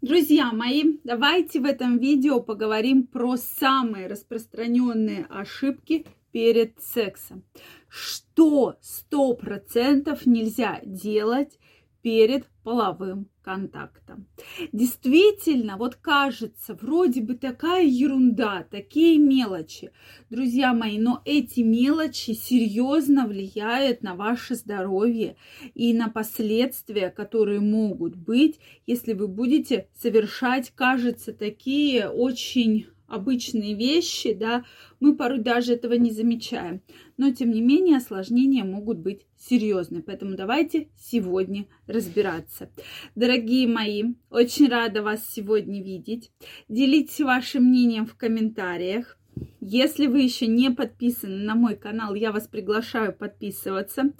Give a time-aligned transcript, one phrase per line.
[0.00, 7.42] Друзья мои, давайте в этом видео поговорим про самые распространенные ошибки перед сексом.
[7.88, 11.58] Что сто процентов нельзя делать
[12.02, 14.26] перед половым контактом.
[14.72, 19.90] Действительно, вот кажется, вроде бы такая ерунда, такие мелочи.
[20.28, 25.36] Друзья мои, но эти мелочи серьезно влияют на ваше здоровье
[25.74, 34.34] и на последствия, которые могут быть, если вы будете совершать, кажется, такие очень обычные вещи,
[34.34, 34.64] да,
[35.00, 36.82] мы порой даже этого не замечаем.
[37.16, 40.02] Но, тем не менее, осложнения могут быть серьезные.
[40.02, 42.70] Поэтому давайте сегодня разбираться.
[43.16, 46.30] Дорогие мои, очень рада вас сегодня видеть.
[46.68, 49.18] Делитесь вашим мнением в комментариях.
[49.60, 54.12] Если вы еще не подписаны на мой канал, я вас приглашаю подписываться.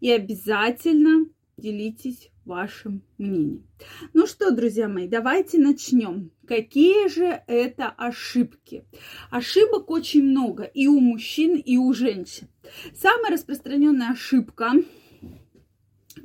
[0.00, 3.66] И обязательно делитесь вашим мнением.
[4.12, 6.30] Ну что, друзья мои, давайте начнем.
[6.46, 8.84] Какие же это ошибки?
[9.30, 12.48] Ошибок очень много и у мужчин, и у женщин.
[12.94, 14.72] Самая распространенная ошибка,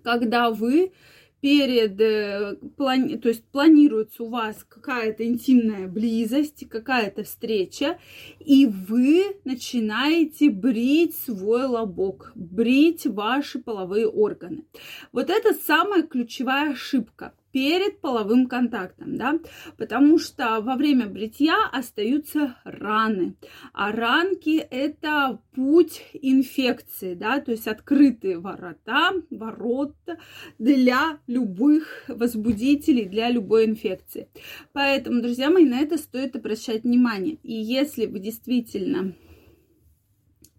[0.04, 0.92] когда вы
[1.42, 8.00] перед, э, плани, то есть планируется у вас какая-то интимная близость, какая-то встреча,
[8.40, 14.66] и вы начинаете брить свой лобок, брить ваши половые органы.
[15.12, 19.40] Вот это самая ключевая ошибка перед половым контактом, да,
[19.78, 23.36] потому что во время бритья остаются раны,
[23.74, 30.20] а ранки это путь инфекции, да, то есть открытые ворота, ворота
[30.60, 34.30] для любых возбудителей, для любой инфекции.
[34.72, 37.40] Поэтому, друзья мои, на это стоит обращать внимание.
[37.42, 39.16] И если вы действительно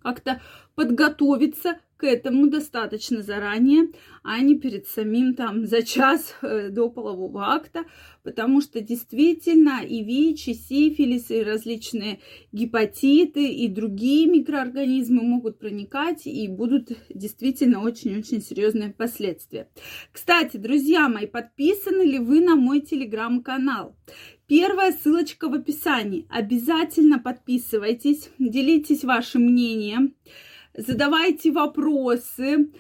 [0.03, 0.41] как-то
[0.75, 3.89] подготовиться к этому достаточно заранее,
[4.23, 7.85] а не перед самим там за час э, до полового акта,
[8.23, 12.21] потому что действительно и ВИЧ, и сифилис, и различные
[12.53, 19.69] гепатиты, и другие микроорганизмы могут проникать и будут действительно очень-очень серьезные последствия.
[20.13, 23.97] Кстати, друзья мои, подписаны ли вы на мой телеграм-канал?
[24.49, 26.27] Первая ссылочка в описании.
[26.31, 30.15] Обязательно подписывайтесь, делитесь вашим мнением
[30.79, 32.71] задавайте вопросы.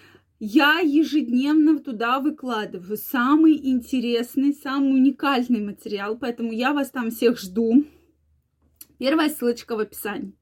[0.41, 7.84] Я ежедневно туда выкладываю самый интересный, самый уникальный материал, поэтому я вас там всех жду.
[8.99, 10.33] Первая ссылочка в описании.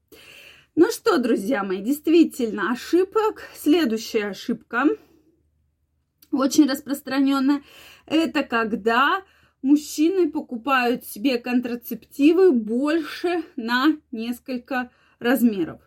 [0.75, 3.41] Ну что, друзья мои, действительно, ошибок.
[3.55, 4.85] Следующая ошибка,
[6.31, 7.63] очень распространенная,
[8.05, 9.23] это когда
[9.61, 15.81] мужчины покупают себе контрацептивы больше на несколько размеров.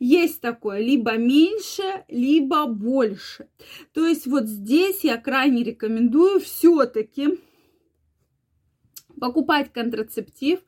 [0.00, 3.48] Есть такое либо меньше, либо больше.
[3.92, 7.38] То есть вот здесь я крайне рекомендую все-таки
[9.20, 10.60] покупать контрацептив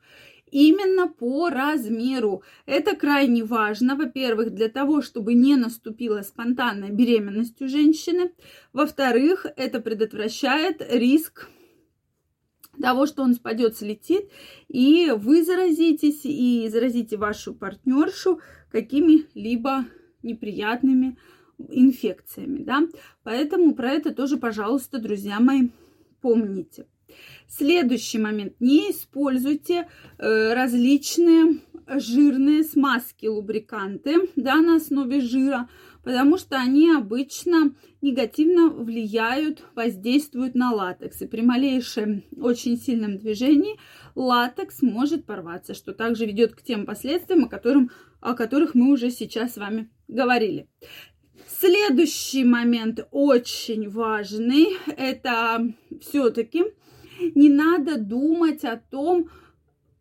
[0.49, 2.43] именно по размеру.
[2.65, 8.31] Это крайне важно, во-первых, для того, чтобы не наступила спонтанная беременность у женщины.
[8.71, 11.49] Во-вторых, это предотвращает риск
[12.81, 14.29] того, что он спадет, слетит,
[14.67, 18.39] и вы заразитесь, и заразите вашу партнершу
[18.71, 19.85] какими-либо
[20.23, 21.17] неприятными
[21.57, 22.87] инфекциями, да.
[23.23, 25.69] Поэтому про это тоже, пожалуйста, друзья мои,
[26.21, 26.87] помните.
[27.47, 28.53] Следующий момент.
[28.59, 29.87] Не используйте
[30.17, 35.69] э, различные жирные смазки, лубриканты, да, на основе жира,
[36.03, 41.21] потому что они обычно негативно влияют, воздействуют на латекс.
[41.21, 43.79] И при малейшем очень сильном движении
[44.15, 47.91] латекс может порваться, что также ведет к тем последствиям, о, котором,
[48.21, 50.67] о которых мы уже сейчас с вами говорили.
[51.47, 56.63] Следующий момент очень важный, это все-таки
[57.33, 59.29] не надо думать о том,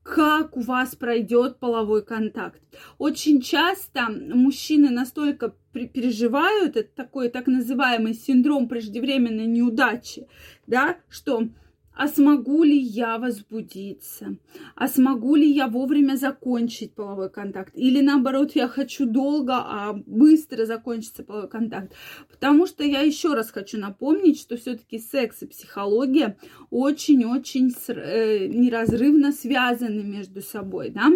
[0.04, 2.60] как у вас пройдет половой контакт.
[2.98, 10.28] Очень часто мужчины настолько переживают, это такой так называемый синдром преждевременной неудачи,
[10.66, 11.48] да, что
[11.94, 14.36] а смогу ли я возбудиться,
[14.74, 20.66] а смогу ли я вовремя закончить половой контакт, или наоборот, я хочу долго, а быстро
[20.66, 21.92] закончится половой контакт.
[22.30, 26.36] Потому что я еще раз хочу напомнить, что все-таки секс и психология
[26.71, 31.10] очень-очень э, неразрывно связаны между собой, да.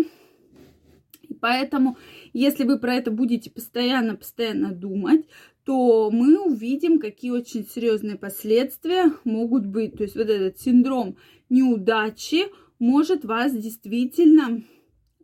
[1.40, 1.96] Поэтому,
[2.32, 5.26] если вы про это будете постоянно-постоянно думать,
[5.68, 9.98] то мы увидим, какие очень серьезные последствия могут быть.
[9.98, 11.18] То есть вот этот синдром
[11.50, 12.46] неудачи
[12.78, 14.62] может вас действительно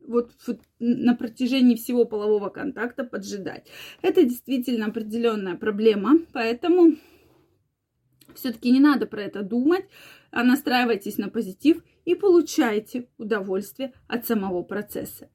[0.07, 0.33] вот
[0.81, 3.69] на протяжении всего полового контакта поджидать.
[4.03, 6.97] Это действительно определенная проблема, поэтому
[8.35, 9.87] все-таки не надо про это думать.
[10.31, 15.31] а настраивайтесь на позитив и получайте удовольствие от самого процесса.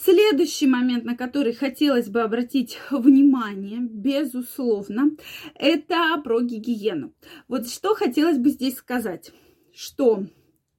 [0.00, 5.10] Следующий момент, на который хотелось бы обратить внимание, безусловно,
[5.56, 7.12] это про гигиену.
[7.48, 9.32] Вот что хотелось бы здесь сказать,
[9.74, 10.24] что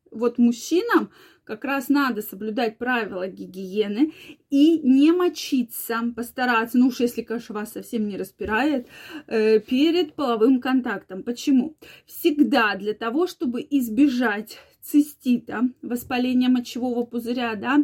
[0.10, 1.12] вот мужчинам
[1.44, 4.14] как раз надо соблюдать правила гигиены
[4.50, 8.88] и не мочиться, постараться, ну уж если, конечно, вас совсем не распирает,
[9.28, 11.24] э, перед половым контактом.
[11.24, 11.76] Почему?
[12.06, 17.80] Всегда для того, чтобы избежать цистита, воспаления мочевого пузыря, да,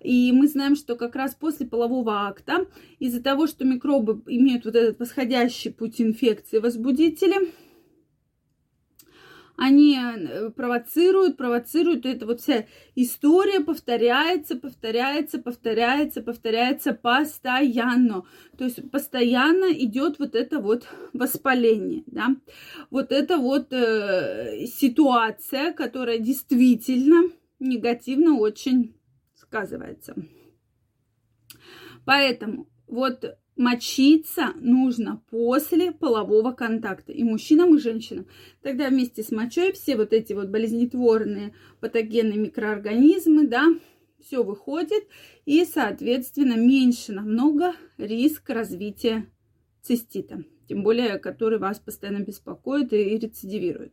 [0.00, 2.66] и мы знаем, что как раз после полового акта
[2.98, 7.52] из-за того, что микробы имеют вот этот восходящий путь инфекции, возбудители,
[9.58, 18.22] они э, провоцируют, провоцируют, и эта вот вся история повторяется, повторяется, повторяется, повторяется постоянно.
[18.56, 22.36] То есть постоянно идет вот это вот воспаление, да,
[22.90, 27.28] вот это вот э, ситуация, которая действительно
[27.58, 28.94] негативно очень
[29.34, 30.14] сказывается.
[32.04, 38.26] Поэтому вот мочиться нужно после полового контакта и мужчинам, и женщинам.
[38.62, 43.66] Тогда вместе с мочой все вот эти вот болезнетворные патогенные микроорганизмы, да,
[44.20, 45.04] все выходит,
[45.44, 49.26] и, соответственно, меньше намного риск развития
[49.82, 53.92] цистита, тем более, который вас постоянно беспокоит и рецидивирует.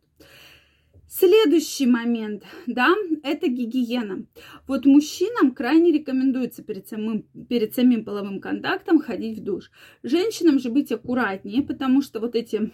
[1.07, 2.93] Следующий момент, да,
[3.23, 4.25] это гигиена.
[4.67, 9.71] Вот мужчинам крайне рекомендуется перед самым, перед самим половым контактом ходить в душ.
[10.01, 12.71] Женщинам же быть аккуратнее, потому что вот эти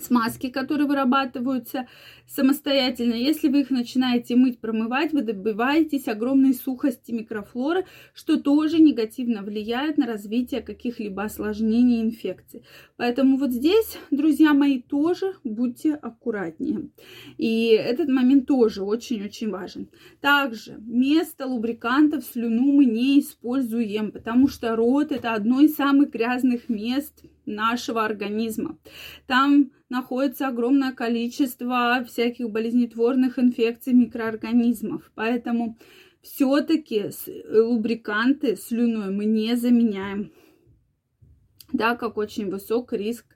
[0.00, 1.86] смазки, которые вырабатываются
[2.26, 3.14] самостоятельно.
[3.14, 9.98] Если вы их начинаете мыть, промывать, вы добиваетесь огромной сухости микрофлоры, что тоже негативно влияет
[9.98, 12.62] на развитие каких-либо осложнений инфекций.
[12.96, 16.88] Поэтому вот здесь, друзья мои, тоже будьте аккуратнее.
[17.36, 19.88] И этот момент тоже очень-очень важен.
[20.20, 26.68] Также место лубрикантов слюну мы не используем, потому что рот это одно из самых грязных
[26.68, 28.78] мест нашего организма.
[29.26, 35.10] Там находится огромное количество всяких болезнетворных инфекций микроорганизмов.
[35.14, 35.78] Поэтому
[36.22, 37.10] все-таки
[37.48, 40.32] лубриканты слюной мы не заменяем,
[41.72, 43.26] да, как очень высок риск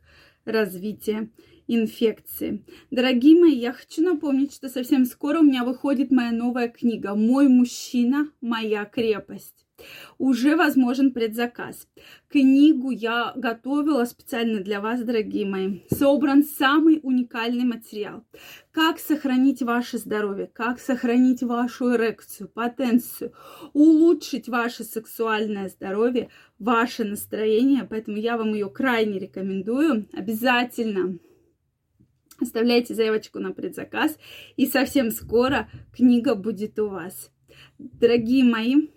[0.45, 1.31] развития
[1.67, 2.65] инфекции.
[2.91, 7.47] Дорогие мои, я хочу напомнить, что совсем скоро у меня выходит моя новая книга «Мой
[7.49, 9.68] мужчина, моя крепость»
[10.19, 11.87] уже возможен предзаказ.
[12.29, 15.81] Книгу я готовила специально для вас, дорогие мои.
[15.91, 18.25] Собран самый уникальный материал.
[18.73, 23.33] Как сохранить ваше здоровье, как сохранить вашу эрекцию, потенцию,
[23.73, 26.29] улучшить ваше сексуальное здоровье,
[26.59, 27.87] ваше настроение.
[27.89, 30.09] Поэтому я вам ее крайне рекомендую.
[30.13, 31.19] Обязательно
[32.41, 34.19] оставляйте заявочку на предзаказ.
[34.57, 37.31] И совсем скоро книга будет у вас.
[37.79, 38.89] Дорогие мои,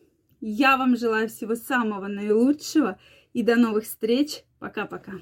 [0.42, 3.00] я вам желаю всего самого наилучшего
[3.34, 4.44] и до новых встреч.
[4.60, 5.14] Пока-пока.